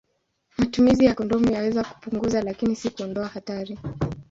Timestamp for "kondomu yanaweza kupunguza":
1.15-2.41